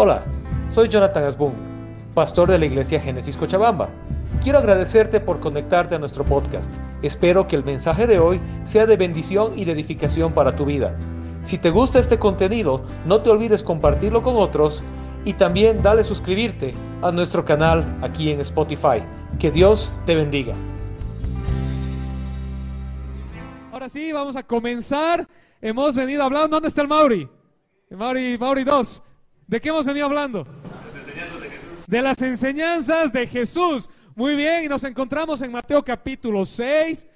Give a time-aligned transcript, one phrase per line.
[0.00, 0.22] Hola,
[0.68, 1.54] soy Jonathan Asbun,
[2.14, 3.88] pastor de la iglesia Génesis Cochabamba.
[4.40, 6.72] Quiero agradecerte por conectarte a nuestro podcast.
[7.02, 10.96] Espero que el mensaje de hoy sea de bendición y de edificación para tu vida.
[11.42, 14.84] Si te gusta este contenido, no te olvides compartirlo con otros
[15.24, 19.02] y también dale suscribirte a nuestro canal aquí en Spotify.
[19.40, 20.54] Que Dios te bendiga.
[23.72, 25.26] Ahora sí, vamos a comenzar.
[25.60, 26.50] Hemos venido hablando.
[26.50, 27.28] ¿Dónde está el Mauri?
[27.90, 29.02] Mauri, Mauri 2.
[29.48, 30.46] ¿De qué hemos venido hablando?
[31.86, 33.88] De las enseñanzas de Jesús.
[34.14, 37.06] Muy bien, y nos encontramos en Mateo capítulo 6.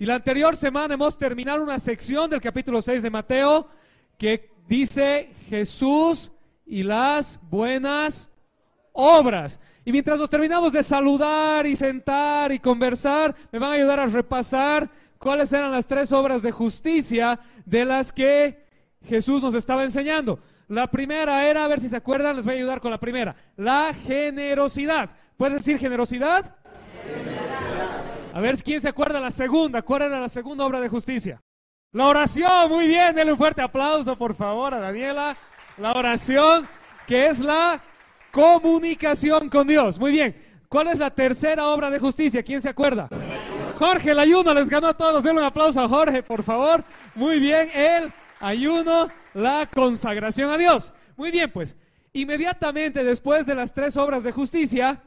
[0.00, 3.68] Y la anterior semana hemos terminado una sección del capítulo 6 de Mateo
[4.18, 6.32] que dice Jesús
[6.66, 8.30] y las buenas
[8.92, 9.60] obras.
[9.84, 14.06] Y mientras nos terminamos de saludar y sentar y conversar, me van a ayudar a
[14.06, 18.66] repasar cuáles eran las tres obras de justicia de las que
[19.04, 20.40] Jesús nos estaba enseñando.
[20.68, 23.36] La primera era, a ver si se acuerdan, les voy a ayudar con la primera,
[23.56, 25.10] la generosidad.
[25.36, 26.56] ¿Puedes decir generosidad?
[28.34, 29.82] A ver quién se acuerda la segunda.
[29.82, 31.40] ¿Cuál era la segunda obra de justicia?
[31.92, 35.36] La oración, muy bien, denle un fuerte aplauso por favor a Daniela.
[35.78, 36.68] La oración,
[37.06, 37.80] que es la
[38.32, 39.98] comunicación con Dios.
[39.98, 40.36] Muy bien.
[40.68, 42.42] ¿Cuál es la tercera obra de justicia?
[42.42, 43.08] ¿Quién se acuerda?
[43.78, 45.22] Jorge, el ayuno les ganó a todos.
[45.22, 46.82] Denle un aplauso a Jorge, por favor.
[47.14, 50.94] Muy bien, el ayuno, la consagración a Dios.
[51.16, 51.76] Muy bien, pues,
[52.14, 55.02] inmediatamente después de las tres obras de justicia,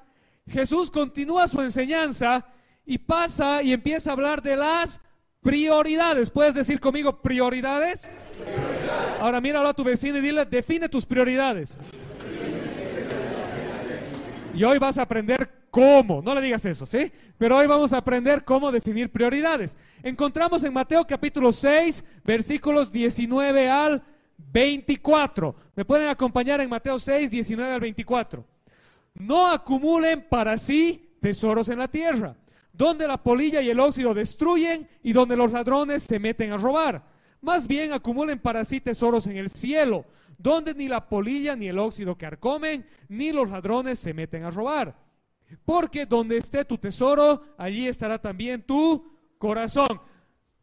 [0.48, 2.46] Jesús continúa su enseñanza
[2.86, 5.02] y pasa y empieza a hablar de las
[5.42, 6.30] prioridades.
[6.30, 8.08] ¿Puedes decir conmigo prioridades?
[9.20, 11.76] Ahora míralo a tu vecino y dile, define tus prioridades.
[14.54, 17.12] Y hoy vas a aprender cómo, no le digas eso, ¿sí?
[17.38, 19.76] Pero hoy vamos a aprender cómo definir prioridades.
[20.04, 24.04] Encontramos en Mateo capítulo 6, versículos 19 al
[24.52, 25.56] 24.
[25.76, 28.46] ¿Me pueden acompañar en Mateo 6, 19 al 24?
[29.16, 32.36] No acumulen para sí tesoros en la tierra,
[32.72, 37.04] donde la polilla y el óxido destruyen y donde los ladrones se meten a robar.
[37.42, 40.06] Más bien acumulen para sí tesoros en el cielo,
[40.38, 44.96] donde ni la polilla ni el óxido carcomen, ni los ladrones se meten a robar.
[45.66, 50.02] Porque donde esté tu tesoro, allí estará también tu corazón.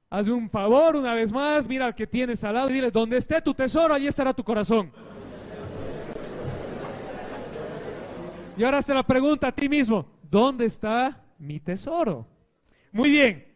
[0.08, 3.16] Hazme un favor una vez más, mira al que tienes al lado y dile, donde
[3.16, 4.92] esté tu tesoro, allí estará tu corazón.
[8.56, 12.26] Y ahora se la pregunta a ti mismo, ¿dónde está mi tesoro?
[12.92, 13.46] Muy bien,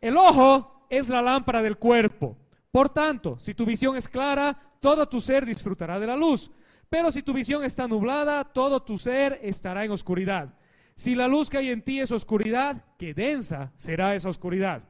[0.00, 2.36] el ojo es la lámpara del cuerpo.
[2.70, 6.50] Por tanto, si tu visión es clara, todo tu ser disfrutará de la luz.
[6.88, 10.54] Pero si tu visión está nublada, todo tu ser estará en oscuridad.
[10.94, 14.82] Si la luz que hay en ti es oscuridad, qué densa será esa oscuridad.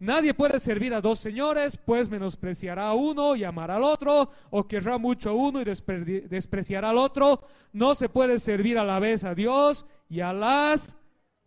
[0.00, 4.68] Nadie puede servir a dos señores, pues menospreciará a uno y amará al otro, o
[4.68, 7.42] querrá mucho a uno y despreciará al otro.
[7.72, 10.96] No se puede servir a la vez a Dios y a las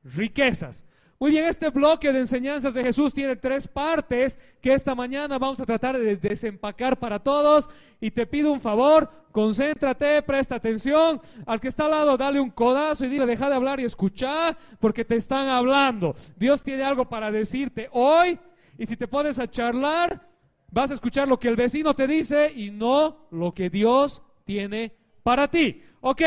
[0.04, 0.84] riquezas.
[1.22, 5.60] Muy bien, este bloque de enseñanzas de Jesús tiene tres partes que esta mañana vamos
[5.60, 7.70] a tratar de desempacar para todos.
[8.00, 11.22] Y te pido un favor, concéntrate, presta atención.
[11.46, 14.58] Al que está al lado, dale un codazo y dile, deja de hablar y escucha,
[14.80, 16.16] porque te están hablando.
[16.38, 18.40] Dios tiene algo para decirte hoy.
[18.80, 20.28] Y si te pones a charlar,
[20.72, 24.96] vas a escuchar lo que el vecino te dice y no lo que Dios tiene
[25.22, 25.84] para ti.
[26.02, 26.22] Ok.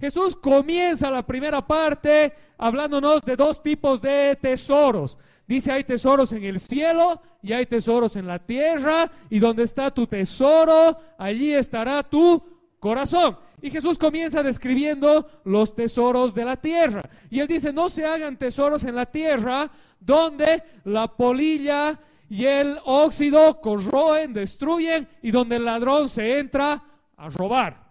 [0.00, 5.18] Jesús comienza la primera parte hablándonos de dos tipos de tesoros.
[5.46, 9.90] Dice, hay tesoros en el cielo y hay tesoros en la tierra, y donde está
[9.90, 12.42] tu tesoro, allí estará tu
[12.78, 13.38] corazón.
[13.60, 17.08] Y Jesús comienza describiendo los tesoros de la tierra.
[17.30, 21.98] Y él dice, no se hagan tesoros en la tierra donde la polilla
[22.28, 26.84] y el óxido corroen, destruyen, y donde el ladrón se entra
[27.16, 27.87] a robar.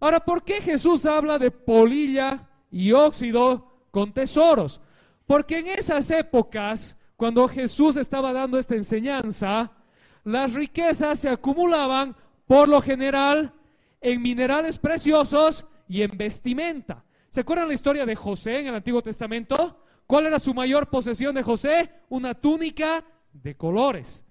[0.00, 4.80] Ahora, ¿por qué Jesús habla de polilla y óxido con tesoros?
[5.26, 9.72] Porque en esas épocas, cuando Jesús estaba dando esta enseñanza,
[10.24, 12.14] las riquezas se acumulaban
[12.46, 13.52] por lo general
[14.00, 17.04] en minerales preciosos y en vestimenta.
[17.30, 19.84] ¿Se acuerdan la historia de José en el Antiguo Testamento?
[20.06, 21.90] ¿Cuál era su mayor posesión de José?
[22.08, 24.24] Una túnica de colores.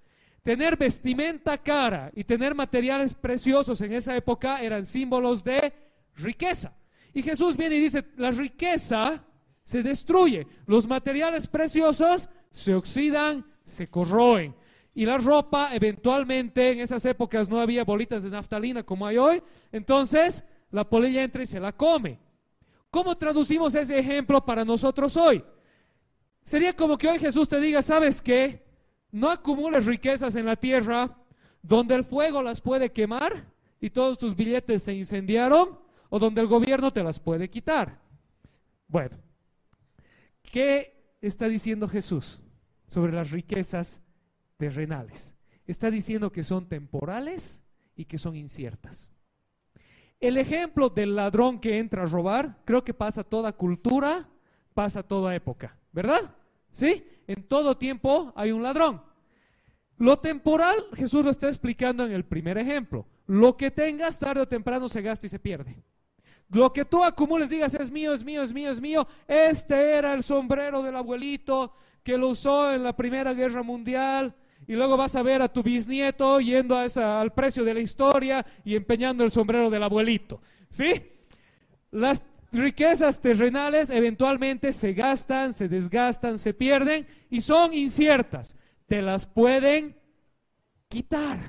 [0.48, 5.74] Tener vestimenta cara y tener materiales preciosos en esa época eran símbolos de
[6.16, 6.74] riqueza.
[7.14, 9.26] Y Jesús viene y dice, la riqueza
[9.66, 14.56] se destruye, los materiales preciosos se oxidan, se corroen.
[14.96, 19.44] Y la ropa, eventualmente, en esas épocas no había bolitas de naftalina como hay hoy,
[19.74, 22.22] entonces la polilla entra y se la come.
[22.90, 25.44] ¿Cómo traducimos ese ejemplo para nosotros hoy?
[26.46, 28.66] Sería como que hoy Jesús te diga, ¿sabes qué?
[29.12, 31.18] No acumules riquezas en la tierra
[31.62, 33.46] donde el fuego las puede quemar
[33.80, 38.00] y todos tus billetes se incendiaron o donde el gobierno te las puede quitar.
[38.88, 39.18] Bueno,
[40.42, 42.40] ¿qué está diciendo Jesús
[42.88, 44.00] sobre las riquezas
[44.58, 45.36] terrenales?
[45.66, 47.62] Está diciendo que son temporales
[47.96, 49.12] y que son inciertas.
[50.20, 54.28] El ejemplo del ladrón que entra a robar, creo que pasa toda cultura,
[54.74, 56.36] pasa toda época, ¿verdad?
[56.72, 57.04] ¿Sí?
[57.28, 59.02] En todo tiempo hay un ladrón.
[59.98, 63.06] Lo temporal, Jesús lo está explicando en el primer ejemplo.
[63.26, 65.84] Lo que tengas tarde o temprano se gasta y se pierde.
[66.50, 69.08] Lo que tú acumules, digas, es mío, es mío, es mío, es mío.
[69.28, 74.34] Este era el sombrero del abuelito que lo usó en la Primera Guerra Mundial.
[74.66, 78.76] Y luego vas a ver a tu bisnieto yendo al precio de la historia y
[78.76, 80.42] empeñando el sombrero del abuelito.
[80.70, 81.12] ¿Sí?
[81.92, 88.56] Las riquezas terrenales eventualmente se gastan, se desgastan, se pierden y son inciertas.
[88.86, 89.98] Te las pueden
[90.88, 91.40] quitar.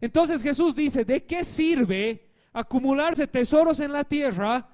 [0.00, 4.68] Entonces Jesús dice, ¿de qué sirve acumularse tesoros en la tierra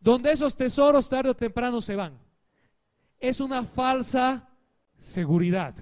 [0.00, 2.18] donde esos tesoros tarde o temprano se van?
[3.18, 4.48] Es una falsa
[4.98, 5.74] seguridad.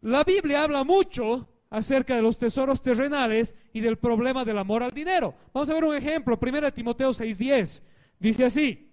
[0.00, 4.92] La Biblia habla mucho acerca de los tesoros terrenales y del problema del amor al
[4.92, 5.34] dinero.
[5.52, 7.82] Vamos a ver un ejemplo, 1 Timoteo 6:10.
[8.20, 8.92] Dice así,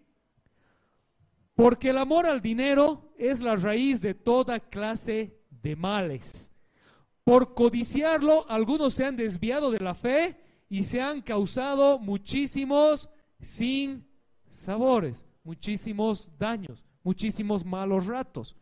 [1.54, 6.50] porque el amor al dinero es la raíz de toda clase de males.
[7.26, 10.40] Por codiciarlo, algunos se han desviado de la fe
[10.70, 13.10] y se han causado muchísimos
[13.42, 14.08] sin
[14.50, 18.56] sabores, muchísimos daños, muchísimos malos ratos.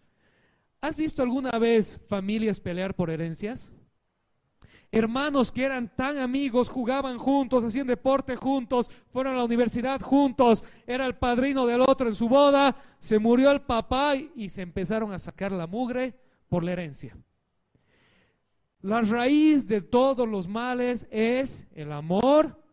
[0.81, 3.71] ¿Has visto alguna vez familias pelear por herencias?
[4.91, 10.63] Hermanos que eran tan amigos, jugaban juntos, hacían deporte juntos, fueron a la universidad juntos,
[10.87, 15.11] era el padrino del otro en su boda, se murió el papá y se empezaron
[15.11, 16.15] a sacar la mugre
[16.47, 17.17] por la herencia.
[18.81, 22.63] La raíz de todos los males es el amor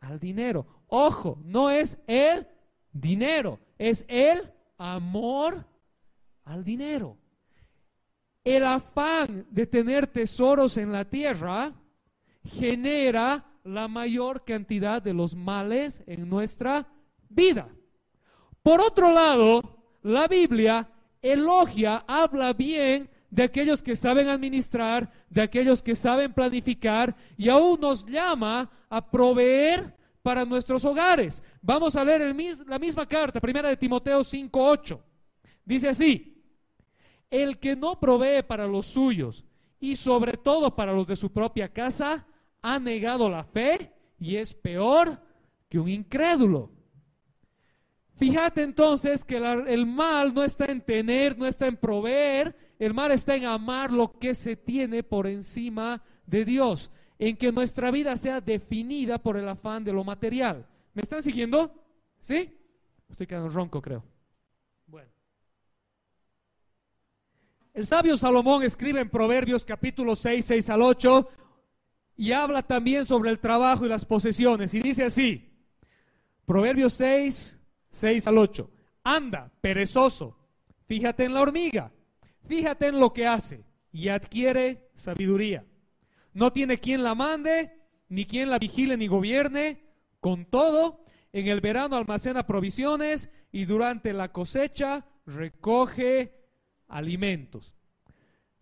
[0.00, 0.66] al dinero.
[0.86, 2.46] Ojo, no es el
[2.92, 5.66] dinero, es el amor
[6.44, 7.16] al dinero.
[8.46, 11.72] El afán de tener tesoros en la tierra
[12.44, 16.86] genera la mayor cantidad de los males en nuestra
[17.28, 17.68] vida.
[18.62, 20.88] Por otro lado, la Biblia
[21.20, 27.80] elogia, habla bien de aquellos que saben administrar, de aquellos que saben planificar y aún
[27.80, 29.92] nos llama a proveer
[30.22, 31.42] para nuestros hogares.
[31.60, 32.36] Vamos a leer el,
[32.68, 35.00] la misma carta, primera de Timoteo 5:8.
[35.64, 36.35] Dice así:
[37.30, 39.44] El que no provee para los suyos
[39.80, 42.26] y sobre todo para los de su propia casa,
[42.62, 45.20] ha negado la fe y es peor
[45.68, 46.70] que un incrédulo.
[48.16, 53.12] Fíjate entonces que el mal no está en tener, no está en proveer, el mal
[53.12, 58.16] está en amar lo que se tiene por encima de Dios, en que nuestra vida
[58.16, 60.66] sea definida por el afán de lo material.
[60.94, 61.72] ¿Me están siguiendo?
[62.18, 62.58] ¿Sí?
[63.08, 64.02] Estoy quedando ronco, creo.
[64.86, 65.10] Bueno.
[67.76, 71.28] El sabio Salomón escribe en Proverbios capítulo 6, 6 al 8
[72.16, 74.72] y habla también sobre el trabajo y las posesiones.
[74.72, 75.52] Y dice así,
[76.46, 77.58] Proverbios 6,
[77.90, 78.70] 6 al 8.
[79.04, 80.38] Anda, perezoso,
[80.86, 81.92] fíjate en la hormiga
[82.48, 83.62] Fíjate en lo que hace
[83.92, 85.66] y adquiere sabiduría.
[86.32, 87.78] No tiene quien la mande,
[88.08, 89.84] ni quien la vigile ni gobierne.
[90.20, 96.45] Con todo, en el verano almacena provisiones y durante la cosecha recoge
[96.88, 97.74] alimentos.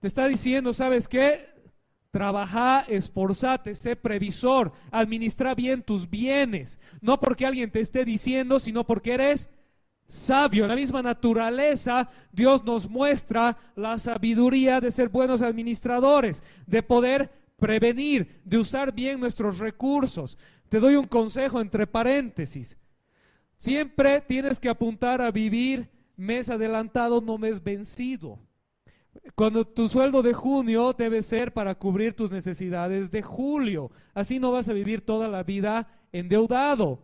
[0.00, 1.48] Te está diciendo, ¿sabes qué?
[2.10, 6.78] Trabaja, esforzate, sé previsor, administra bien tus bienes.
[7.00, 9.48] No porque alguien te esté diciendo, sino porque eres
[10.08, 10.66] sabio.
[10.66, 18.40] la misma naturaleza, Dios nos muestra la sabiduría de ser buenos administradores, de poder prevenir,
[18.44, 20.38] de usar bien nuestros recursos.
[20.68, 22.76] Te doy un consejo entre paréntesis.
[23.58, 28.38] Siempre tienes que apuntar a vivir mes adelantado, no mes vencido.
[29.34, 33.90] Cuando tu sueldo de junio debe ser para cubrir tus necesidades de julio.
[34.12, 37.00] Así no vas a vivir toda la vida endeudado.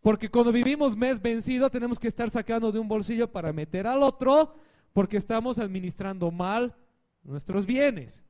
[0.00, 4.02] Porque cuando vivimos mes vencido tenemos que estar sacando de un bolsillo para meter al
[4.02, 4.54] otro
[4.92, 6.74] porque estamos administrando mal
[7.22, 8.24] nuestros bienes.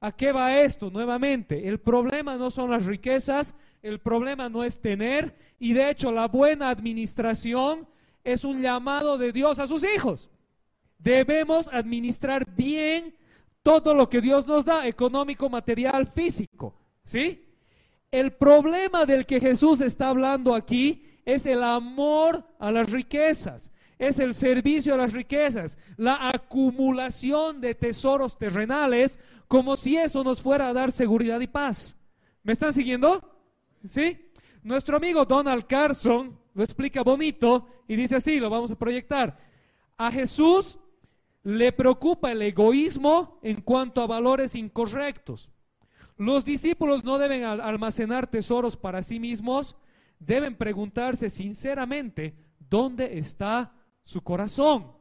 [0.00, 0.90] ¿A qué va esto?
[0.90, 6.10] Nuevamente, el problema no son las riquezas, el problema no es tener y de hecho
[6.10, 7.86] la buena administración
[8.24, 10.28] es un llamado de Dios a sus hijos.
[10.98, 13.14] Debemos administrar bien
[13.62, 16.74] todo lo que Dios nos da, económico, material, físico.
[17.04, 17.46] ¿Sí?
[18.10, 24.18] El problema del que Jesús está hablando aquí es el amor a las riquezas, es
[24.18, 30.68] el servicio a las riquezas, la acumulación de tesoros terrenales, como si eso nos fuera
[30.68, 31.96] a dar seguridad y paz.
[32.42, 33.22] ¿Me están siguiendo?
[33.86, 34.30] ¿Sí?
[34.62, 39.38] Nuestro amigo Donald Carson lo explica bonito y dice así, lo vamos a proyectar.
[39.96, 40.78] A Jesús
[41.42, 45.50] le preocupa el egoísmo en cuanto a valores incorrectos.
[46.16, 49.76] Los discípulos no deben almacenar tesoros para sí mismos,
[50.18, 53.72] deben preguntarse sinceramente dónde está
[54.04, 54.92] su corazón.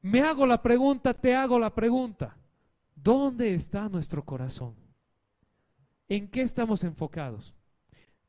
[0.00, 2.36] Me hago la pregunta, te hago la pregunta.
[2.94, 4.74] ¿Dónde está nuestro corazón?
[6.08, 7.54] ¿En qué estamos enfocados?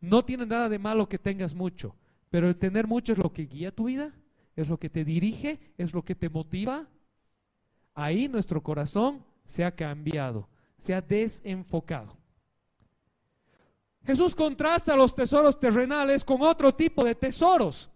[0.01, 1.95] No tiene nada de malo que tengas mucho,
[2.29, 4.11] pero el tener mucho es lo que guía tu vida,
[4.55, 6.87] es lo que te dirige, es lo que te motiva.
[7.93, 12.17] Ahí nuestro corazón se ha cambiado, se ha desenfocado.
[14.03, 17.91] Jesús contrasta los tesoros terrenales con otro tipo de tesoros,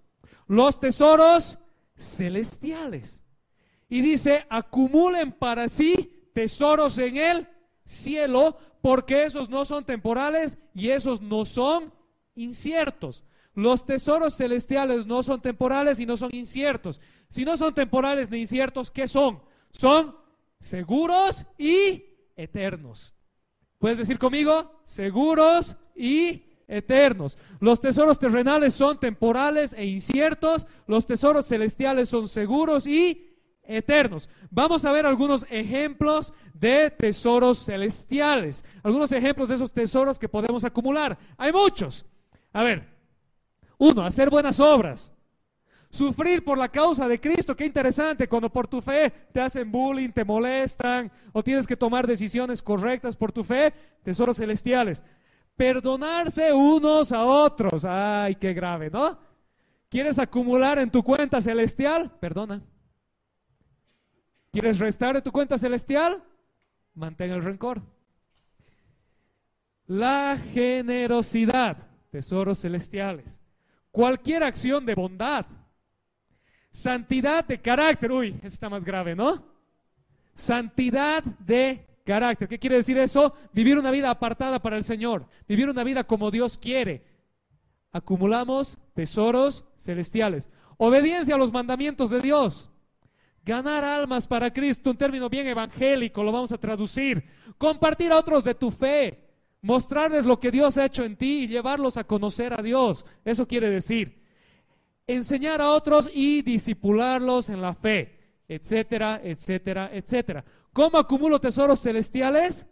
[0.48, 1.58] los tesoros
[1.98, 3.24] celestiales.
[3.90, 7.48] Y dice, acumulen para sí tesoros en el
[7.86, 11.94] cielo, porque esos no son temporales y esos no son
[12.36, 13.24] inciertos.
[13.54, 17.00] Los tesoros celestiales no son temporales y no son inciertos.
[17.30, 19.42] Si no son temporales ni inciertos, ¿qué son?
[19.72, 20.16] Son
[20.60, 22.04] seguros y
[22.36, 23.14] eternos.
[23.80, 24.82] ¿Puedes decir conmigo?
[24.84, 27.38] Seguros y eternos.
[27.60, 30.68] Los tesoros terrenales son temporales e inciertos.
[30.88, 33.35] Los tesoros celestiales son seguros y
[33.68, 34.30] eternos.
[34.50, 40.64] Vamos a ver algunos ejemplos de tesoros celestiales, algunos ejemplos de esos tesoros que podemos
[40.64, 41.18] acumular.
[41.38, 42.06] Hay muchos.
[42.54, 42.88] A ver,
[43.78, 45.12] uno, hacer buenas obras.
[45.90, 50.10] Sufrir por la causa de Cristo, qué interesante, cuando por tu fe te hacen bullying,
[50.10, 55.04] te molestan o tienes que tomar decisiones correctas por tu fe, tesoros celestiales.
[55.56, 59.18] Perdonarse unos a otros, ay, qué grave, ¿no?
[59.90, 62.12] ¿Quieres acumular en tu cuenta celestial?
[62.20, 62.62] Perdona.
[64.56, 66.24] ¿Quieres restar de tu cuenta celestial?
[66.94, 67.82] Mantén el rencor.
[69.86, 71.76] La generosidad,
[72.10, 73.38] tesoros celestiales.
[73.92, 75.46] Cualquier acción de bondad.
[76.72, 78.10] Santidad de carácter.
[78.14, 79.44] Uy, está más grave, ¿no?
[80.36, 82.48] Santidad de carácter.
[82.48, 83.36] ¿Qué quiere decir eso?
[83.52, 85.28] Vivir una vida apartada para el Señor.
[85.50, 87.04] Vivir una vida como Dios quiere.
[87.92, 90.50] Acumulamos tesoros celestiales.
[90.78, 92.70] Obediencia a los mandamientos de Dios.
[93.46, 97.24] Ganar almas para Cristo, un término bien evangélico, lo vamos a traducir.
[97.60, 99.20] Compartir a otros de tu fe,
[99.62, 103.06] mostrarles lo que Dios ha hecho en ti y llevarlos a conocer a Dios.
[103.24, 104.20] Eso quiere decir.
[105.06, 110.44] Enseñar a otros y disipularlos en la fe, etcétera, etcétera, etcétera.
[110.74, 112.66] ¿Cómo acumulo tesoros celestiales?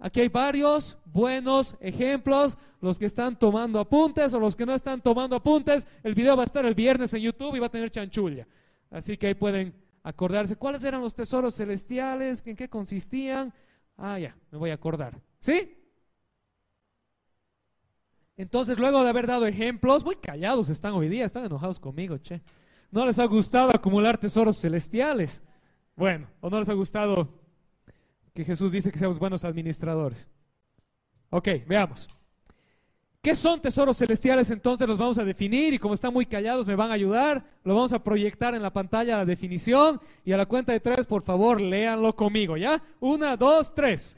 [0.00, 2.58] Aquí hay varios buenos ejemplos.
[2.80, 6.42] Los que están tomando apuntes o los que no están tomando apuntes, el video va
[6.42, 8.48] a estar el viernes en YouTube y va a tener chanchulla.
[8.90, 13.52] Así que ahí pueden acordarse cuáles eran los tesoros celestiales, en qué consistían.
[13.96, 15.20] Ah, ya, me voy a acordar.
[15.40, 15.76] ¿Sí?
[18.36, 22.40] Entonces, luego de haber dado ejemplos, muy callados están hoy día, están enojados conmigo, che.
[22.90, 25.42] ¿No les ha gustado acumular tesoros celestiales?
[25.94, 27.28] Bueno, ¿o no les ha gustado
[28.32, 30.28] que Jesús dice que seamos buenos administradores?
[31.28, 32.08] Ok, veamos.
[33.22, 34.48] ¿Qué son tesoros celestiales?
[34.50, 37.44] Entonces los vamos a definir y como están muy callados me van a ayudar.
[37.64, 41.04] Lo vamos a proyectar en la pantalla la definición y a la cuenta de tres,
[41.04, 42.82] por favor, léanlo conmigo, ¿ya?
[42.98, 44.16] Una, dos, tres.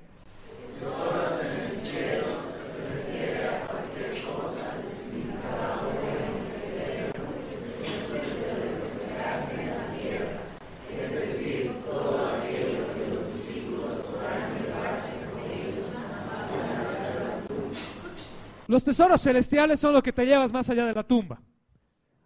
[18.72, 21.42] Los tesoros celestiales son los que te llevas más allá de la tumba.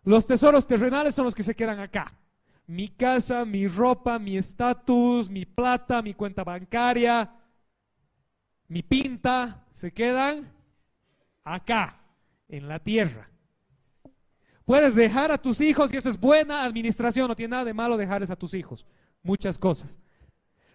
[0.04, 2.16] Los tesoros terrenales son los que se quedan acá.
[2.68, 7.34] Mi casa, mi ropa, mi estatus, mi plata, mi cuenta bancaria,
[8.68, 10.48] mi pinta, se quedan
[11.42, 12.00] acá,
[12.48, 13.28] en la tierra.
[14.64, 17.96] Puedes dejar a tus hijos, y eso es buena administración, no tiene nada de malo
[17.96, 18.86] dejarles a tus hijos,
[19.24, 19.98] muchas cosas.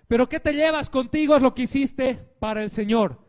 [0.09, 1.33] Pero ¿qué te llevas contigo?
[1.33, 3.25] Es lo que hiciste para el Señor.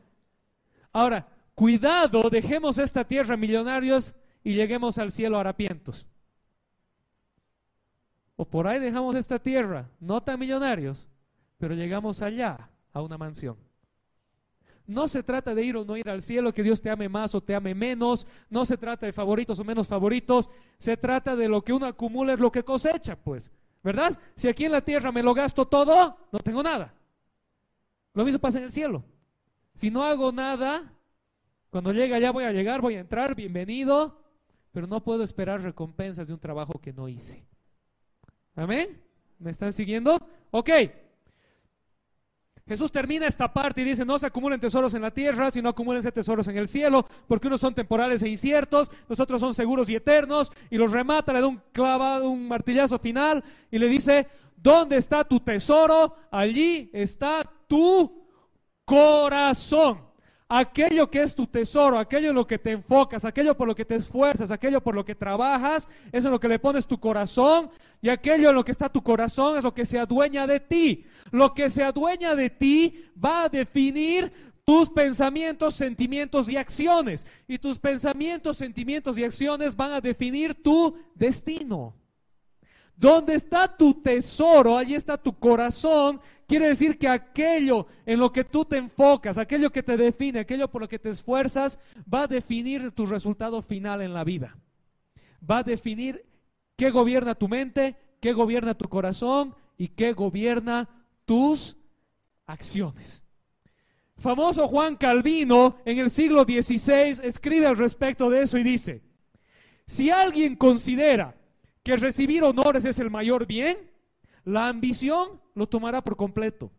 [0.92, 6.06] Ahora, cuidado, dejemos esta tierra millonarios y lleguemos al cielo harapientos.
[8.36, 11.06] O por ahí dejamos esta tierra, no tan millonarios,
[11.58, 13.56] pero llegamos allá, a una mansión.
[14.86, 17.34] No se trata de ir o no ir al cielo, que Dios te ame más
[17.34, 18.26] o te ame menos.
[18.50, 20.50] No se trata de favoritos o menos favoritos.
[20.78, 23.52] Se trata de lo que uno acumula es lo que cosecha, pues.
[23.82, 24.18] ¿Verdad?
[24.36, 26.94] Si aquí en la tierra me lo gasto todo, no tengo nada.
[28.14, 29.04] Lo mismo pasa en el cielo.
[29.74, 30.92] Si no hago nada,
[31.72, 34.22] cuando llegue allá voy a llegar, voy a entrar, bienvenido,
[34.72, 37.46] pero no puedo esperar recompensas de un trabajo que no hice.
[38.54, 39.00] ¿Amén?
[39.38, 40.18] ¿Me están siguiendo?
[40.50, 40.68] Ok.
[42.68, 46.12] Jesús termina esta parte y dice, no se acumulen tesoros en la tierra, sino acumúlense
[46.12, 49.94] tesoros en el cielo, porque unos son temporales e inciertos, los otros son seguros y
[49.94, 54.98] eternos, y los remata, le da un clavado, un martillazo final, y le dice, ¿dónde
[54.98, 56.16] está tu tesoro?
[56.30, 58.28] Allí está tu
[58.84, 60.11] corazón
[60.58, 63.86] aquello que es tu tesoro, aquello en lo que te enfocas, aquello por lo que
[63.86, 67.70] te esfuerzas, aquello por lo que trabajas, eso es lo que le pones tu corazón
[68.02, 71.06] y aquello en lo que está tu corazón es lo que se adueña de ti.
[71.30, 74.30] Lo que se adueña de ti va a definir
[74.66, 77.24] tus pensamientos, sentimientos y acciones.
[77.48, 81.94] Y tus pensamientos, sentimientos y acciones van a definir tu destino.
[82.94, 86.20] Donde está tu tesoro, allí está tu corazón.
[86.52, 90.68] Quiere decir que aquello en lo que tú te enfocas, aquello que te define, aquello
[90.68, 91.78] por lo que te esfuerzas,
[92.12, 94.58] va a definir tu resultado final en la vida.
[95.50, 96.26] Va a definir
[96.76, 100.90] qué gobierna tu mente, qué gobierna tu corazón y qué gobierna
[101.24, 101.78] tus
[102.44, 103.24] acciones.
[104.18, 109.00] Famoso Juan Calvino en el siglo XVI escribe al respecto de eso y dice,
[109.86, 111.34] si alguien considera
[111.82, 113.90] que recibir honores es el mayor bien,
[114.44, 116.72] la ambición lo tomará por completo.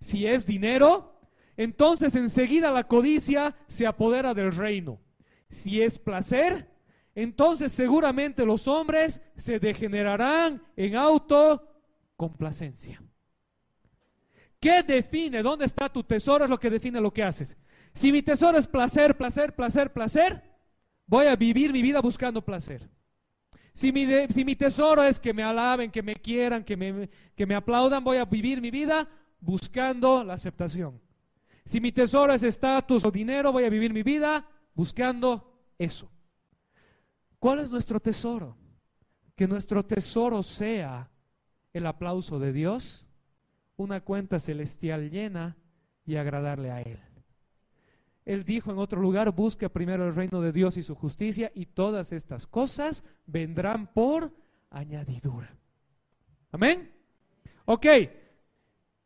[0.00, 1.20] Si es dinero,
[1.56, 5.00] entonces enseguida la codicia se apodera del reino.
[5.50, 6.70] Si es placer,
[7.14, 13.02] entonces seguramente los hombres se degenerarán en autocomplacencia.
[14.60, 16.44] ¿Qué define dónde está tu tesoro?
[16.44, 17.56] Es lo que define lo que haces.
[17.94, 20.42] Si mi tesoro es placer, placer, placer, placer,
[21.06, 22.88] voy a vivir mi vida buscando placer.
[23.78, 28.02] Si mi, tesoro es que me alaben, que me quieran, que me, que me aplaudan,
[28.02, 29.08] voy a vivir mi vida
[29.38, 31.00] buscando la aceptación.
[31.64, 34.44] Si mi tesoro es estatus o dinero, voy a vivir mi vida
[34.74, 36.10] buscando eso.
[37.38, 38.56] ¿Cuál es nuestro tesoro?
[39.36, 41.08] Que nuestro tesoro sea
[41.72, 43.06] el aplauso de Dios,
[43.76, 45.56] una cuenta celestial llena
[46.04, 46.98] y agradarle a Él.
[48.28, 51.64] Él dijo en otro lugar, busca primero el reino de Dios y su justicia y
[51.64, 54.30] todas estas cosas vendrán por
[54.68, 55.56] añadidura.
[56.52, 56.92] Amén.
[57.64, 57.86] Ok.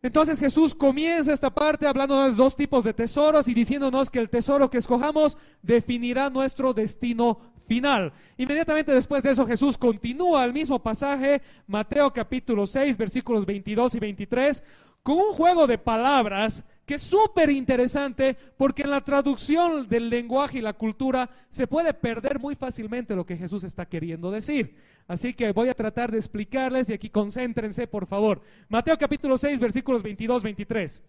[0.03, 4.29] Entonces Jesús comienza esta parte hablando de dos tipos de tesoros y diciéndonos que el
[4.29, 8.12] tesoro que escojamos definirá nuestro destino final.
[8.37, 14.01] Inmediatamente después de eso Jesús continúa el mismo pasaje, Mateo capítulo 6, versículos 22 y
[14.01, 14.64] 23,
[15.05, 20.59] con un juego de palabras que es súper interesante porque en la traducción del lenguaje
[20.59, 24.77] y la cultura se puede perder muy fácilmente lo que Jesús está queriendo decir.
[25.07, 28.42] Así que voy a tratar de explicarles y aquí concéntrense, por favor.
[28.68, 31.03] Mateo capítulo 6, versículos 22, 23.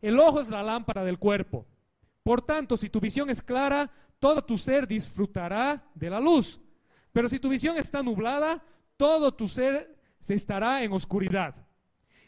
[0.00, 1.66] El ojo es la lámpara del cuerpo.
[2.22, 6.60] Por tanto, si tu visión es clara, todo tu ser disfrutará de la luz.
[7.12, 8.62] Pero si tu visión está nublada,
[8.96, 11.54] todo tu ser se estará en oscuridad.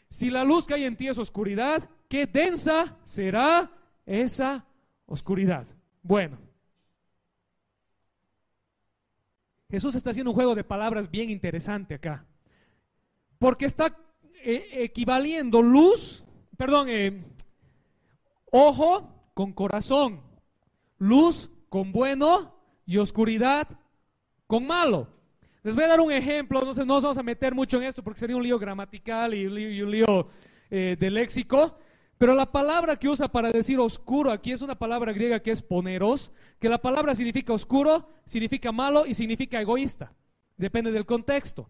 [0.09, 3.71] Si la luz que hay en ti es oscuridad, qué densa será
[4.05, 4.65] esa
[5.05, 5.67] oscuridad.
[6.01, 6.37] Bueno,
[9.69, 12.25] Jesús está haciendo un juego de palabras bien interesante acá.
[13.39, 13.97] Porque está
[14.43, 16.23] eh, equivaliendo luz,
[16.55, 17.25] perdón, eh,
[18.51, 20.21] ojo con corazón,
[20.97, 23.67] luz con bueno y oscuridad
[24.47, 25.14] con malo.
[25.65, 28.03] Les voy a dar un ejemplo, sé, no nos vamos a meter mucho en esto
[28.03, 30.27] porque sería un lío gramatical y, un lío
[30.69, 31.79] eh, de léxico,
[32.19, 35.63] pero la palabra que usa para decir oscuro aquí es una palabra griega que es
[35.63, 40.13] poneros, que la palabra significa oscuro, significa malo y significa egoísta.
[40.55, 41.67] Depende del contexto.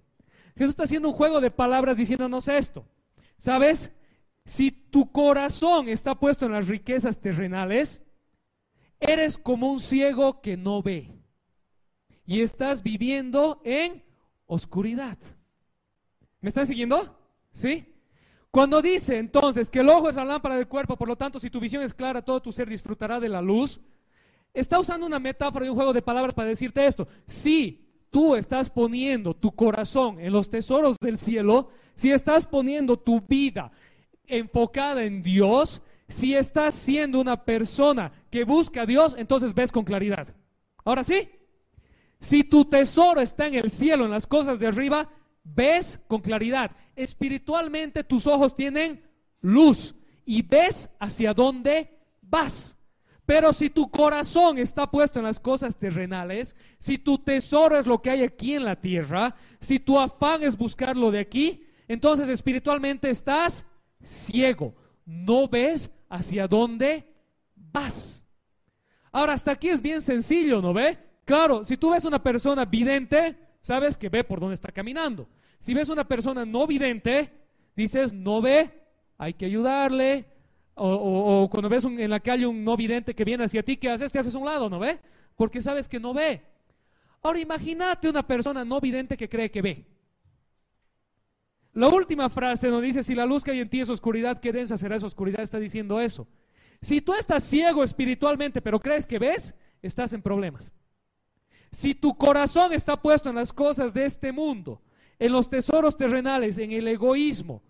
[0.58, 2.86] Jesús está haciendo un juego de palabras diciéndonos esto.
[3.38, 3.94] ¿Sabes?
[4.44, 8.04] Si tu corazón está puesto en las riquezas terrenales,
[9.00, 11.15] eres como un ciego que no ve.
[12.26, 14.04] Y estás viviendo en
[14.48, 15.18] oscuridad.
[16.42, 17.18] ¿Me están siguiendo?
[17.52, 17.96] ¿Sí?
[18.52, 21.50] Cuando dice entonces que el ojo es la lámpara del cuerpo, por lo tanto, si
[21.50, 23.82] tu visión es clara, todo tu ser disfrutará de la luz,
[24.54, 27.08] está usando una metáfora y un juego de palabras para decirte esto.
[27.28, 33.20] Si tú estás poniendo tu corazón en los tesoros del cielo, si estás poniendo tu
[33.20, 33.72] vida
[34.26, 39.84] enfocada en Dios, si estás siendo una persona que busca a Dios, entonces ves con
[39.84, 40.34] claridad.
[40.86, 41.30] Ahora sí,
[42.22, 45.10] si tu tesoro está en el cielo, en las cosas de arriba,
[45.44, 46.72] ves con claridad.
[46.96, 49.04] Espiritualmente tus ojos tienen
[49.42, 52.78] luz y ves hacia dónde vas.
[53.26, 58.02] Pero si tu corazón está puesto en las cosas terrenales, si tu tesoro es lo
[58.02, 63.10] que hay aquí en la tierra, si tu afán es buscarlo de aquí, entonces espiritualmente
[63.10, 63.66] estás
[64.04, 64.76] ciego.
[65.06, 67.12] No ves hacia dónde
[67.56, 68.24] vas.
[69.12, 71.00] Ahora, hasta aquí es bien sencillo, ¿no ve?
[71.26, 75.28] Claro, si tú ves una persona vidente, sabes que ve por dónde está caminando.
[75.60, 77.32] Si ves una persona no vidente,
[77.76, 78.72] dices, no ve,
[79.18, 80.26] hay que ayudarle,
[80.76, 84.12] O, cuando ves en la calle un no vidente que viene hacia ti, ¿qué haces?
[84.12, 85.00] Te haces un lado, ¿no ve?
[85.36, 86.42] Porque sabes que no ve.
[87.24, 89.86] Ahora imagínate una persona no vidente que cree que ve.
[91.74, 94.52] La última frase nos dice, si la luz que hay en ti es oscuridad, ¿qué
[94.52, 95.42] densa será esa oscuridad?
[95.42, 96.28] Está diciendo eso.
[96.82, 100.72] Si tú estás ciego espiritualmente, pero crees que ves, estás en problemas.
[101.76, 104.82] Si tu corazón está puesto en las cosas de este mundo,
[105.20, 107.62] en los tesoros terrenales, en el egoísmo,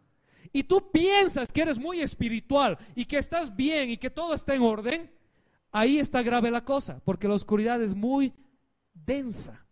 [0.54, 4.54] y tú piensas que eres muy espiritual y que estás bien y que todo está
[4.54, 5.12] en orden,
[5.72, 8.32] ahí está grave la cosa, porque la oscuridad es muy
[8.94, 9.66] densa.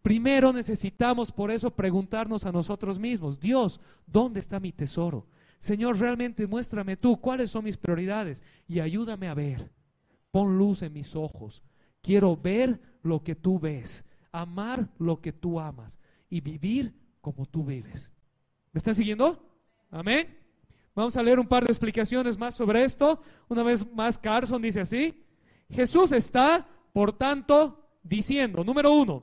[0.00, 5.26] Primero necesitamos por eso preguntarnos a nosotros mismos, Dios, ¿dónde está mi tesoro?
[5.58, 9.70] Señor, realmente muéstrame tú cuáles son mis prioridades y ayúdame a ver.
[10.30, 11.62] Pon luz en mis ojos.
[12.00, 17.64] Quiero ver lo que tú ves, amar lo que tú amas y vivir como tú
[17.64, 18.10] vives.
[18.72, 19.42] ¿Me están siguiendo?
[19.90, 20.38] Amén.
[20.94, 23.22] Vamos a leer un par de explicaciones más sobre esto.
[23.48, 25.24] Una vez más, Carson dice así.
[25.70, 29.22] Jesús está, por tanto, diciendo, número uno,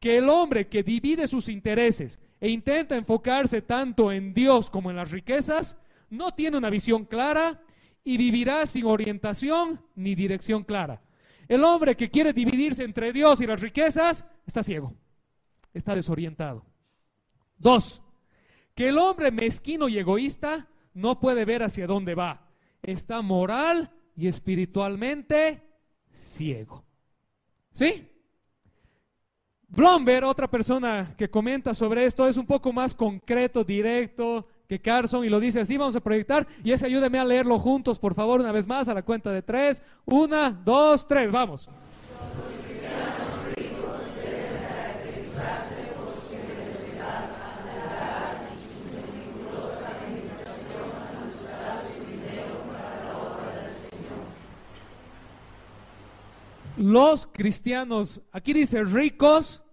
[0.00, 4.96] que el hombre que divide sus intereses e intenta enfocarse tanto en Dios como en
[4.96, 5.76] las riquezas,
[6.10, 7.62] no tiene una visión clara
[8.02, 11.00] y vivirá sin orientación ni dirección clara.
[11.48, 14.94] El hombre que quiere dividirse entre Dios y las riquezas está ciego,
[15.72, 16.64] está desorientado.
[17.58, 18.02] Dos,
[18.74, 22.48] que el hombre mezquino y egoísta no puede ver hacia dónde va.
[22.82, 25.62] Está moral y espiritualmente
[26.12, 26.84] ciego.
[27.72, 28.08] ¿Sí?
[29.68, 35.24] Blomberg, otra persona que comenta sobre esto, es un poco más concreto, directo que Carson
[35.24, 38.40] y lo dice así, vamos a proyectar y ese ayúdeme a leerlo juntos, por favor,
[38.40, 39.82] una vez más, a la cuenta de tres.
[40.06, 41.68] Una, dos, tres, vamos.
[56.76, 59.63] Los cristianos, aquí dice ricos,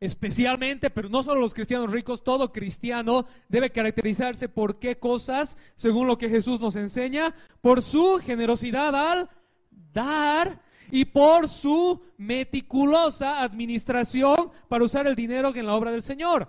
[0.00, 6.06] especialmente, pero no solo los cristianos ricos, todo cristiano debe caracterizarse por qué cosas, según
[6.06, 9.28] lo que Jesús nos enseña, por su generosidad al
[9.92, 16.48] dar y por su meticulosa administración para usar el dinero en la obra del Señor.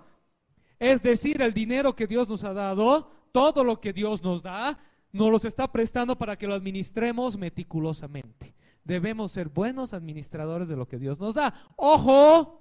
[0.79, 4.79] Es decir, el dinero que Dios nos ha dado, todo lo que Dios nos da,
[5.11, 8.55] nos los está prestando para que lo administremos meticulosamente.
[8.83, 11.53] Debemos ser buenos administradores de lo que Dios nos da.
[11.75, 12.60] Ojo,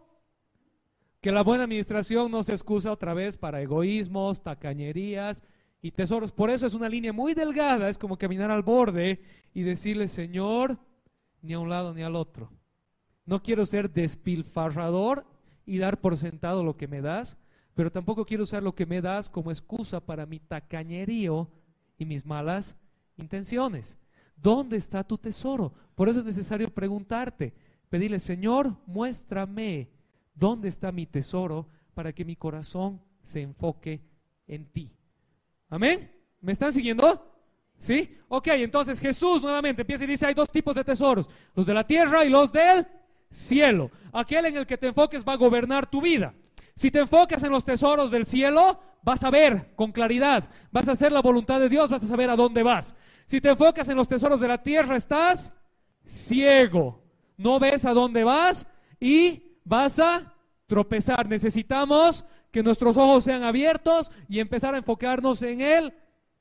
[1.21, 5.43] que la buena administración no se excusa otra vez para egoísmos, tacañerías
[5.83, 6.33] y tesoros.
[6.33, 9.21] Por eso es una línea muy delgada, es como caminar al borde
[9.53, 10.79] y decirle, Señor,
[11.43, 12.51] ni a un lado ni al otro.
[13.27, 15.27] No quiero ser despilfarrador
[15.67, 17.37] y dar por sentado lo que me das,
[17.75, 21.51] pero tampoco quiero usar lo que me das como excusa para mi tacañerío
[21.99, 22.77] y mis malas
[23.17, 23.99] intenciones.
[24.37, 25.75] ¿Dónde está tu tesoro?
[25.95, 27.53] Por eso es necesario preguntarte,
[27.91, 29.91] pedirle, Señor, muéstrame
[30.41, 34.01] ¿Dónde está mi tesoro para que mi corazón se enfoque
[34.47, 34.91] en ti?
[35.69, 36.11] Amén.
[36.41, 37.31] ¿Me están siguiendo?
[37.77, 38.17] ¿Sí?
[38.29, 41.87] Ok, entonces Jesús nuevamente empieza y dice, hay dos tipos de tesoros, los de la
[41.87, 42.87] tierra y los del
[43.31, 43.91] cielo.
[44.15, 46.35] Aquel en el que te enfoques va a gobernar tu vida.
[46.75, 50.93] Si te enfocas en los tesoros del cielo, vas a ver con claridad, vas a
[50.93, 52.95] hacer la voluntad de Dios, vas a saber a dónde vas.
[53.27, 55.53] Si te enfocas en los tesoros de la tierra, estás
[56.07, 57.03] ciego,
[57.37, 58.67] no ves a dónde vas
[58.99, 60.35] y vas a
[60.67, 61.29] tropezar.
[61.29, 65.95] Necesitamos que nuestros ojos sean abiertos y empezar a enfocarnos en el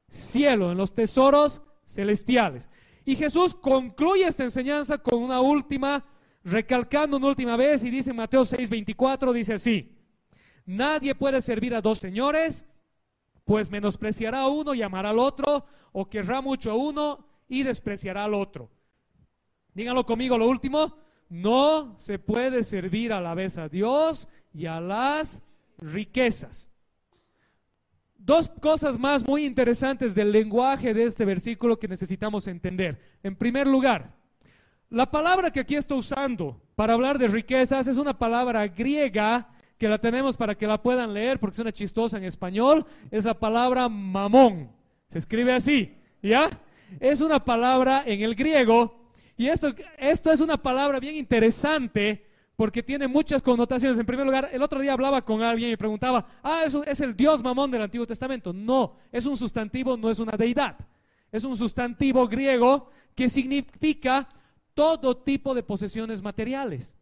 [0.10, 2.68] cielo, en los tesoros celestiales.
[3.06, 6.04] Y Jesús concluye esta enseñanza con una última,
[6.44, 9.96] recalcando una última vez, y dice en Mateo 6:24, dice así,
[10.66, 12.66] nadie puede servir a dos señores,
[13.46, 18.24] pues menospreciará a uno y amará al otro, o querrá mucho a uno y despreciará
[18.24, 18.72] al otro.
[19.76, 20.98] Díganlo conmigo, lo último,
[21.30, 25.42] no se puede servir a la vez a Dios y a las
[25.78, 26.68] riquezas.
[28.18, 33.00] Dos cosas más muy interesantes del lenguaje de este versículo que necesitamos entender.
[33.24, 34.14] En primer lugar,
[34.90, 39.88] la palabra que aquí está usando para hablar de riquezas es una palabra griega que
[39.88, 42.86] la tenemos para que la puedan leer porque es una chistosa en español.
[43.10, 44.72] Es la palabra mamón.
[45.08, 46.50] Se escribe así, ¿ya?
[47.00, 48.99] Es una palabra en el griego
[49.40, 52.26] y esto, esto es una palabra bien interesante
[52.58, 53.98] porque tiene muchas connotaciones.
[53.98, 57.16] En primer lugar, el otro día hablaba con alguien y preguntaba, ah, eso es el
[57.16, 58.52] Dios mamón del Antiguo Testamento.
[58.52, 60.76] No, es un sustantivo, no es una deidad.
[61.32, 64.28] Es un sustantivo griego que significa
[64.74, 66.98] todo tipo de posesiones materiales.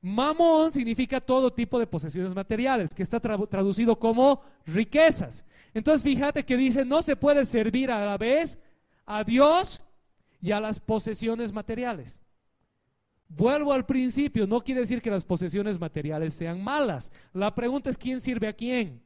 [0.00, 5.44] Mamón significa todo tipo de posesiones materiales, que está traducido como riquezas.
[5.74, 8.58] Entonces fíjate que dice, no se puede servir a la vez
[9.06, 9.80] a Dios
[10.42, 12.20] y a las posesiones materiales.
[13.28, 17.10] Vuelvo al principio, no quiere decir que las posesiones materiales sean malas.
[17.32, 19.00] La pregunta es quién sirve a quién.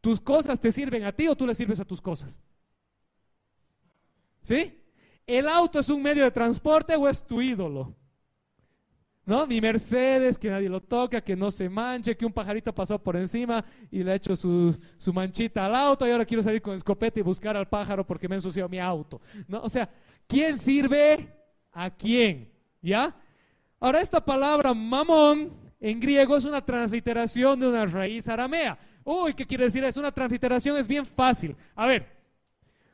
[0.00, 2.38] ¿Tus cosas te sirven a ti o tú le sirves a tus cosas?
[4.42, 4.80] ¿Sí?
[5.26, 7.96] ¿El auto es un medio de transporte o es tu ídolo?
[9.26, 9.44] ¿No?
[9.44, 13.16] Mi Mercedes, que nadie lo toca, que no se manche, que un pajarito pasó por
[13.16, 16.76] encima y le ha hecho su, su manchita al auto y ahora quiero salir con
[16.76, 19.20] escopeta y buscar al pájaro porque me ha ensuciado mi auto.
[19.48, 19.62] ¿No?
[19.62, 19.90] O sea,
[20.28, 21.28] ¿quién sirve
[21.72, 22.52] a quién?
[22.80, 23.16] ¿Ya?
[23.80, 28.78] Ahora, esta palabra mamón en griego es una transliteración de una raíz aramea.
[29.02, 29.82] Uy, ¿qué quiere decir?
[29.82, 31.56] Es una transliteración, es bien fácil.
[31.74, 32.06] A ver,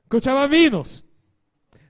[0.08, 1.04] cochabambinos.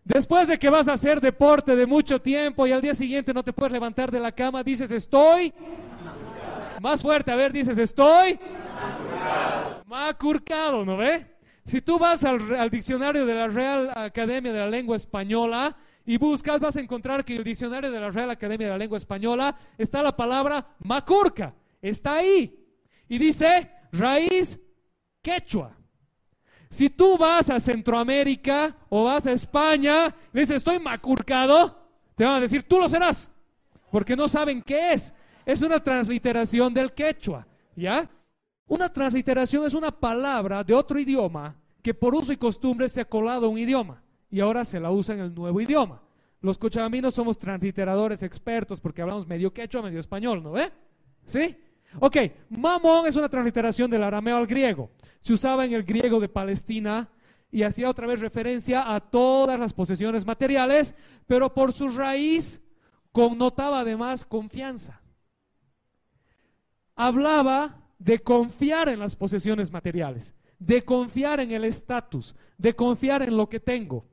[0.04, 3.44] Después de que vas a hacer deporte de mucho tiempo y al día siguiente no
[3.44, 5.52] te puedes levantar de la cama, dices estoy.
[6.80, 8.38] Más fuerte, a ver, dices estoy.
[9.86, 11.26] Macurcado, ¿no ve?
[11.64, 16.16] Si tú vas al, al, diccionario de la Real Academia de la Lengua Española y
[16.16, 18.98] buscas, vas a encontrar que en el diccionario de la Real Academia de la Lengua
[18.98, 21.54] Española está la palabra macurca.
[21.80, 22.58] Está ahí.
[23.08, 24.58] Y dice raíz
[25.22, 25.76] quechua.
[26.72, 31.76] Si tú vas a Centroamérica o vas a España, le dices, estoy macurcado,
[32.16, 33.30] te van a decir, tú lo serás,
[33.90, 35.12] porque no saben qué es.
[35.44, 38.08] Es una transliteración del quechua, ¿ya?
[38.68, 43.04] Una transliteración es una palabra de otro idioma que por uso y costumbre se ha
[43.04, 46.00] colado a un idioma y ahora se la usa en el nuevo idioma.
[46.40, 50.72] Los cochabaminos somos transliteradores expertos porque hablamos medio quechua, medio español, ¿no ve?
[51.26, 51.54] ¿Sí?
[52.00, 52.16] Ok,
[52.48, 54.90] mamón es una transliteración del arameo al griego
[55.22, 57.08] se usaba en el griego de Palestina
[57.50, 60.94] y hacía otra vez referencia a todas las posesiones materiales,
[61.26, 62.60] pero por su raíz
[63.12, 65.00] connotaba además confianza.
[66.96, 73.36] Hablaba de confiar en las posesiones materiales, de confiar en el estatus, de confiar en
[73.36, 74.06] lo que tengo.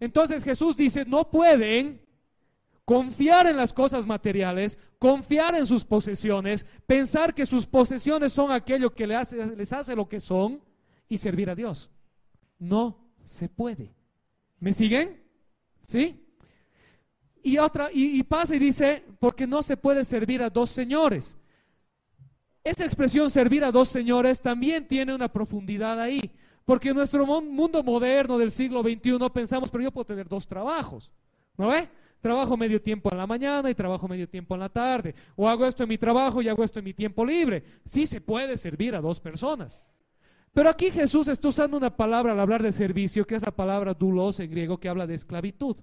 [0.00, 2.05] Entonces Jesús dice, no pueden
[2.86, 8.94] confiar en las cosas materiales, confiar en sus posesiones, pensar que sus posesiones son aquello
[8.94, 10.62] que les hace, lo que son
[11.08, 11.90] y servir a Dios.
[12.60, 13.92] No se puede.
[14.60, 15.20] ¿Me siguen?
[15.82, 16.24] ¿Sí?
[17.42, 21.36] Y otra, y, y pasa y dice, porque no se puede servir a dos señores.
[22.62, 26.32] Esa expresión servir a dos señores también tiene una profundidad ahí.
[26.64, 31.10] Porque en nuestro mundo moderno del siglo XXI pensamos, pero yo puedo tener dos trabajos.
[31.56, 31.88] ¿No ve?
[32.26, 35.14] Trabajo medio tiempo en la mañana y trabajo medio tiempo en la tarde.
[35.36, 37.62] O hago esto en mi trabajo y hago esto en mi tiempo libre.
[37.84, 39.78] Sí se puede servir a dos personas.
[40.52, 43.94] Pero aquí Jesús está usando una palabra al hablar de servicio, que es la palabra
[43.94, 45.76] dulos en griego, que habla de esclavitud.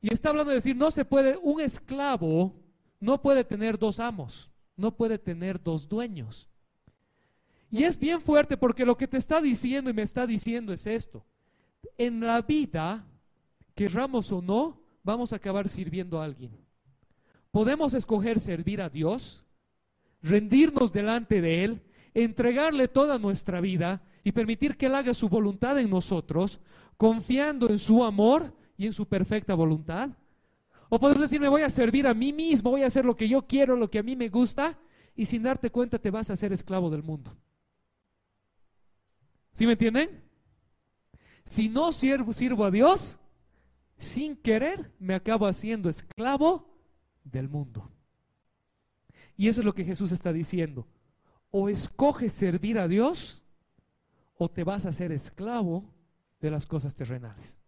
[0.00, 2.54] Y está hablando de decir, no se puede, un esclavo
[2.98, 6.48] no puede tener dos amos, no puede tener dos dueños.
[7.70, 10.86] Y es bien fuerte porque lo que te está diciendo y me está diciendo es
[10.86, 11.22] esto.
[11.98, 13.04] En la vida,
[13.74, 16.50] querramos o no, vamos a acabar sirviendo a alguien.
[17.50, 19.44] Podemos escoger servir a Dios,
[20.22, 21.82] rendirnos delante de Él,
[22.14, 26.58] entregarle toda nuestra vida y permitir que Él haga su voluntad en nosotros,
[26.96, 30.10] confiando en su amor y en su perfecta voluntad.
[30.88, 33.28] O podemos decir, me voy a servir a mí mismo, voy a hacer lo que
[33.28, 34.78] yo quiero, lo que a mí me gusta,
[35.14, 37.36] y sin darte cuenta te vas a hacer esclavo del mundo.
[39.52, 40.22] ¿Sí me entienden?
[41.44, 43.18] Si no sirvo, sirvo a Dios,
[43.98, 46.68] sin querer me acabo haciendo esclavo
[47.24, 47.90] del mundo.
[49.36, 50.86] Y eso es lo que Jesús está diciendo.
[51.50, 53.42] O escoges servir a Dios
[54.36, 55.92] o te vas a hacer esclavo
[56.40, 57.58] de las cosas terrenales.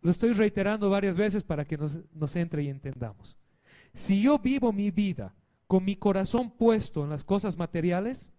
[0.00, 3.36] Lo estoy reiterando varias veces para que nos, nos entre y entendamos.
[3.94, 5.34] Si yo vivo mi vida
[5.66, 8.30] con mi corazón puesto en las cosas materiales,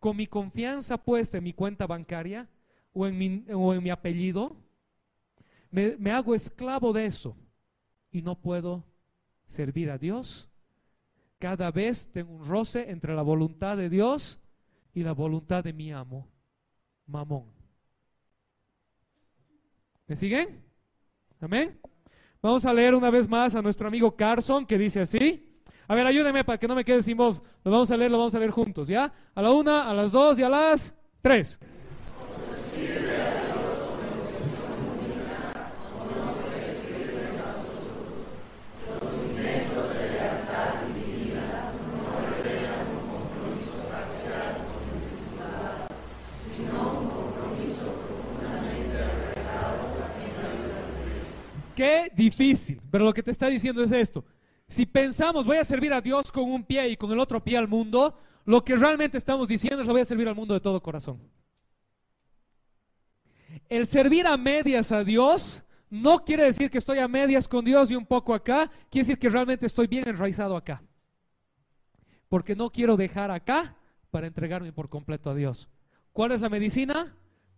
[0.00, 2.48] con mi confianza puesta en mi cuenta bancaria
[2.92, 4.56] o en mi, o en mi apellido,
[5.74, 7.36] me, hago esclavo de eso
[8.10, 8.84] y no puedo
[9.46, 10.48] servir a Dios.
[11.38, 14.40] Cada vez tengo un roce entre la voluntad de Dios
[14.94, 16.30] y la voluntad de mi amo,
[17.06, 17.52] Mamón.
[20.06, 20.64] ¿Me siguen?
[21.40, 21.80] Amén.
[22.40, 25.60] Vamos a leer una vez más a nuestro amigo Carson que dice así.
[25.88, 27.42] A ver, ayúdenme para que no me quede sin voz.
[27.64, 29.12] Lo vamos a leer, lo vamos a leer juntos, ¿ya?
[29.34, 31.58] A la una, a las dos y a las tres.
[51.74, 52.80] Qué difícil.
[52.90, 54.24] Pero lo que te está diciendo es esto.
[54.68, 57.58] Si pensamos voy a servir a Dios con un pie y con el otro pie
[57.58, 60.60] al mundo, lo que realmente estamos diciendo es lo voy a servir al mundo de
[60.60, 61.20] todo corazón.
[63.68, 67.90] el servir a medias a Dios no quiere decir que estoy a medias con Dios
[67.90, 70.82] y un poco acá, quiere decir que realmente estoy bien enraizado acá.
[72.28, 73.76] Porque no quiero dejar acá
[74.10, 75.68] para entregarme por completo a Dios.
[76.12, 77.14] ¿Cuál es la medicina?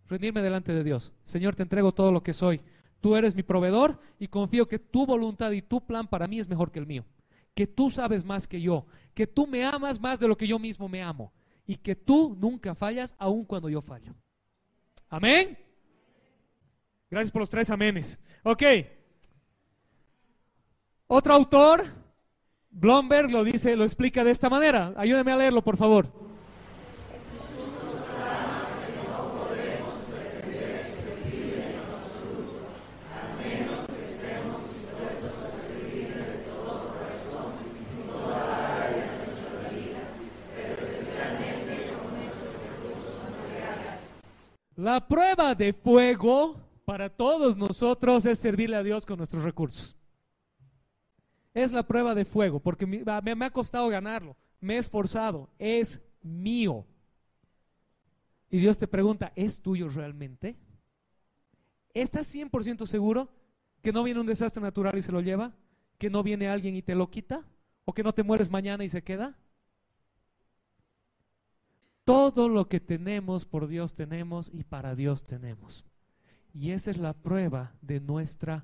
[0.07, 1.11] Rendirme delante de Dios.
[1.23, 2.61] Señor, te entrego todo lo que soy.
[3.07, 6.49] Tú eres mi proveedor y confío que tu voluntad y tu plan para mí es
[6.49, 7.05] mejor que el mío.
[7.55, 8.85] Que tú sabes más que yo.
[9.13, 11.31] Que tú me amas más de lo que yo mismo me amo.
[11.65, 14.13] Y que tú nunca fallas aun cuando yo fallo.
[15.07, 15.57] Amén.
[17.09, 18.19] Gracias por los tres amenes.
[18.43, 18.63] Ok.
[21.07, 21.85] Otro autor,
[22.69, 24.93] Blomberg, lo dice, lo explica de esta manera.
[24.97, 26.26] Ayúdame a leerlo, por favor.
[44.77, 49.97] La prueba de fuego para todos nosotros es servirle a Dios con nuestros recursos.
[51.55, 53.01] Es la prueba de fuego, porque me,
[53.45, 56.85] ha costado ganarlo, me he esforzado, es mío.
[58.51, 60.55] Y Dios te pregunta, ¿es tuyo realmente?
[61.95, 63.29] ¿Estás 100% seguro
[63.81, 65.55] que no viene un desastre natural y se lo lleva?
[65.97, 67.43] ¿Que no viene alguien y te lo quita?
[67.83, 69.35] ¿O que no te mueres mañana y se queda?
[72.07, 75.83] Todo lo que tenemos por Dios tenemos y para Dios tenemos.
[76.53, 78.63] Y esa es la prueba de nuestra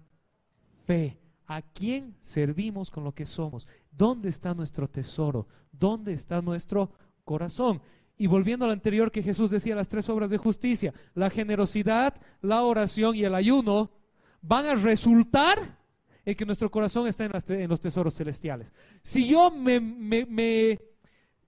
[0.85, 1.19] fe.
[1.45, 3.67] ¿A quién servimos con lo que somos?
[3.91, 5.45] ¿Dónde está nuestro tesoro?
[5.73, 6.93] ¿Dónde está nuestro
[7.25, 7.81] corazón?
[8.17, 12.63] Y volviendo al anterior que Jesús decía, las tres obras de justicia, la generosidad, la
[12.63, 13.91] oración y el ayuno,
[14.41, 15.77] van a resultar
[16.23, 18.71] en que nuestro corazón está en, los tesoros celestiales.
[19.01, 20.79] Si yo me, me,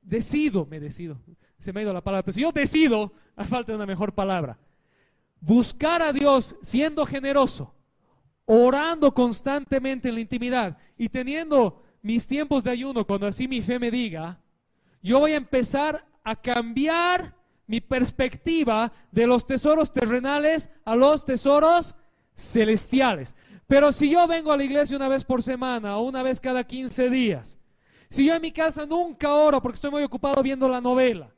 [0.02, 1.22] decido, me decido,
[1.60, 4.14] se me ha ido la palabra, pero si yo decido, a falta de una mejor
[4.14, 4.58] palabra,
[5.40, 7.74] buscar a Dios siendo generoso,
[8.46, 13.80] orando constantemente en la intimidad y teniendo mis tiempos de ayuno cuando así mi fe
[13.80, 14.40] me diga,
[15.02, 17.36] yo voy a empezar a cambiar
[17.68, 21.96] mi perspectiva de los tesoros terrenales a los tesoros
[22.36, 23.34] celestiales.
[23.68, 26.64] Pero si yo vengo a la iglesia una vez por semana o una vez cada
[26.64, 27.58] 15 días,
[28.10, 31.35] si yo en mi casa nunca oro porque estoy muy ocupado viendo la novela,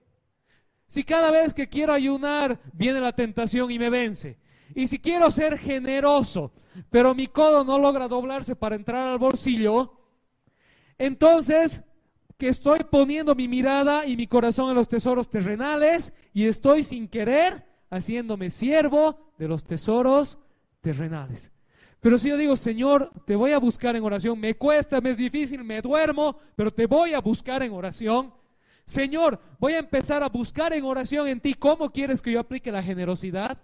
[0.88, 4.38] si cada vez que quiero ayunar viene la tentación y me vence.
[4.76, 6.52] Y si quiero ser generoso,
[6.90, 9.94] pero mi codo no logra doblarse para entrar al bolsillo,
[10.98, 11.84] entonces
[12.38, 17.08] que estoy poniendo mi mirada y mi corazón en los tesoros terrenales y estoy sin
[17.08, 20.38] querer haciéndome siervo de los tesoros
[20.82, 21.52] terrenales.
[22.00, 25.18] Pero si yo digo, Señor, te voy a buscar en oración, me cuesta, me es
[25.18, 28.32] difícil, me duermo, pero te voy a buscar en oración,
[28.88, 32.72] Señor, voy a empezar a buscar en oración en ti cómo quieres que yo aplique
[32.72, 33.58] la generosidad.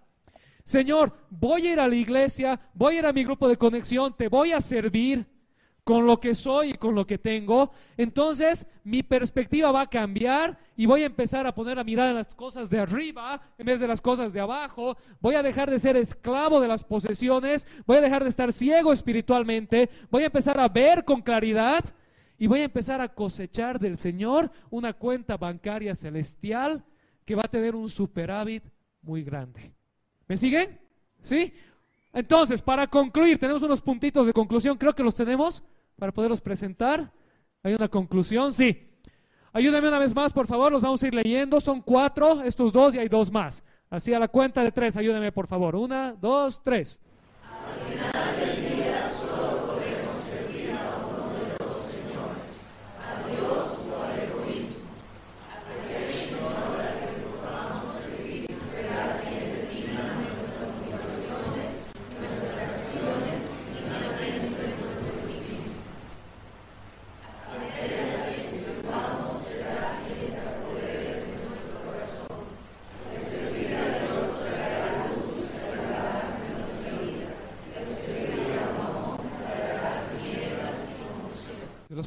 [0.65, 4.15] Señor, voy a ir a la iglesia, voy a ir a mi grupo de conexión,
[4.17, 5.25] te voy a servir
[5.86, 7.71] con lo que soy y con lo que tengo.
[7.95, 12.36] Entonces mi perspectiva va a cambiar y voy a empezar a poner a mirar las
[12.36, 14.97] cosas de arriba en vez de las cosas de abajo.
[15.21, 18.91] Voy a dejar de ser esclavo de las posesiones, voy a dejar de estar ciego
[18.91, 21.86] espiritualmente, voy a empezar a ver con claridad
[22.43, 26.84] y voy a empezar a cosechar del Señor una cuenta bancaria celestial
[27.23, 28.65] que va a tener un superávit
[29.01, 29.73] muy grande.
[30.27, 30.77] ¿Me siguen?
[31.21, 31.53] ¿Sí?
[32.12, 35.63] Entonces, para concluir, tenemos unos puntitos de conclusión, creo que los tenemos
[35.97, 37.13] para poderlos presentar.
[37.63, 38.51] ¿Hay una conclusión?
[38.51, 38.89] Sí.
[39.53, 41.62] Ayúdame una vez más, por favor, los vamos a ir leyendo.
[41.62, 43.63] Son cuatro, estos dos y hay dos más.
[43.89, 45.77] Así a la cuenta de tres, ayúdame por favor.
[45.77, 46.99] Una, dos, tres.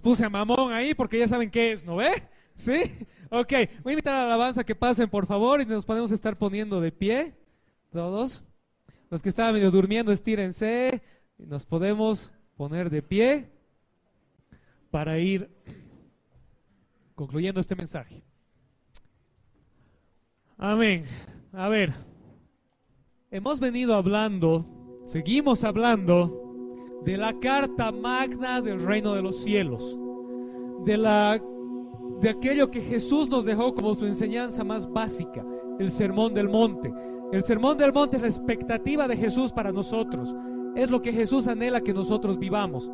[0.07, 2.23] Puse a mamón ahí porque ya saben qué es, ¿no ve?
[2.55, 2.95] ¿Sí?
[3.29, 3.53] Ok,
[3.83, 6.81] voy a invitar a la alabanza que pasen por favor y nos podemos estar poniendo
[6.81, 7.35] de pie,
[7.91, 8.45] todos.
[9.11, 11.03] Los que estaban medio durmiendo, estírense
[11.37, 13.51] y nos podemos poner de pie
[14.93, 15.51] para ir
[17.17, 18.23] concluyendo este mensaje.
[20.57, 21.05] Amén.
[21.53, 21.93] A ver,
[23.33, 26.46] hemos venido hablando, seguimos hablando
[27.05, 29.99] de la carta magna del reino de los cielos,
[30.85, 31.41] de, la,
[32.21, 35.45] de aquello que Jesús nos dejó como su enseñanza más básica,
[35.79, 36.93] el sermón del monte,
[37.33, 40.35] El sermón del monte es la expectativa de Jesús para nosotros.
[40.77, 42.89] Es lo que Jesús anhela que nosotros vivamos.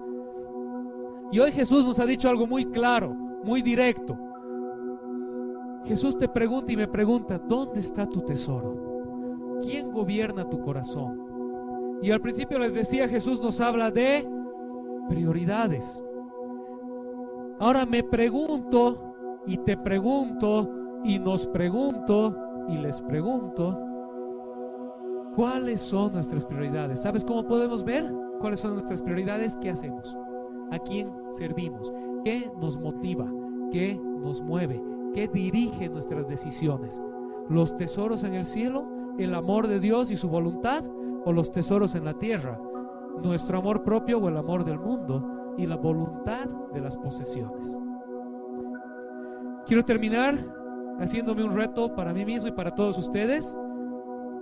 [1.30, 4.18] Y hoy Jesús nos ha dicho algo muy claro, muy directo.
[5.84, 9.60] Jesús te pregunta y me pregunta, ¿dónde está tu tesoro?
[9.62, 11.21] ¿Quién gobierna tu corazón?
[12.02, 14.28] Y al principio les decía, Jesús nos habla de
[15.08, 16.02] prioridades.
[17.60, 19.14] Ahora me pregunto
[19.46, 20.68] y te pregunto
[21.04, 22.36] y nos pregunto
[22.68, 23.78] y les pregunto,
[25.36, 27.02] ¿cuáles son nuestras prioridades?
[27.02, 29.56] ¿Sabes cómo podemos ver cuáles son nuestras prioridades?
[29.58, 30.16] ¿Qué hacemos?
[30.72, 31.92] ¿A quién servimos?
[32.24, 33.30] ¿Qué nos motiva?
[33.70, 34.82] ¿Qué nos mueve?
[35.14, 37.00] ¿Qué dirige nuestras decisiones?
[37.48, 38.88] ¿Los tesoros en el cielo?
[39.18, 40.82] ¿El amor de Dios y su voluntad?
[41.24, 42.58] ¿O los tesoros en la tierra?
[43.22, 45.54] ¿Nuestro amor propio o el amor del mundo?
[45.58, 47.78] Y la voluntad de las posesiones.
[49.66, 50.44] Quiero terminar
[50.98, 53.56] haciéndome un reto para mí mismo y para todos ustedes.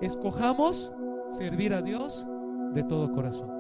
[0.01, 0.93] Escojamos
[1.33, 2.27] servir a Dios
[2.73, 3.51] de todo corazón.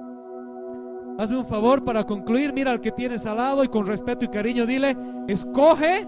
[1.19, 4.29] Hazme un favor para concluir, mira al que tienes al lado y con respeto y
[4.29, 4.97] cariño dile,
[5.29, 6.07] escoge.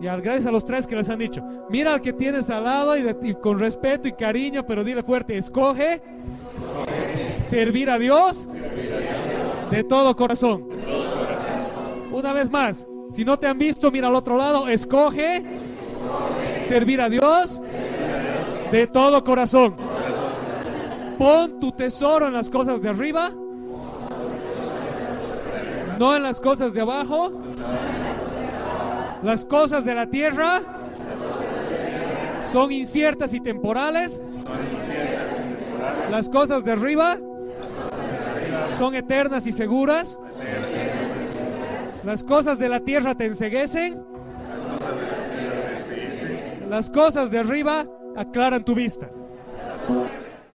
[0.00, 2.64] Y al gracias a los tres que les han dicho, mira al que tienes al
[2.64, 6.00] lado y, con respeto y cariño, pero dile fuerte, escoge,
[7.42, 8.46] Servir, a Dios,
[9.70, 10.68] de todo corazón.
[12.12, 15.44] Una vez más, si no te han visto, mira al otro lado, escoge,
[16.64, 17.60] servir a Dios
[18.70, 19.76] de todo corazón.
[21.18, 23.32] Pon tu tesoro en las cosas de arriba,
[25.98, 27.32] no en las cosas de abajo.
[29.22, 30.62] Las cosas de la tierra
[32.50, 34.22] son inciertas y temporales.
[36.10, 37.18] Las cosas de arriba
[38.76, 40.18] son eternas y seguras.
[42.04, 44.02] Las cosas de la tierra te enseguecen.
[46.68, 49.10] Las cosas de arriba aclaran tu vista.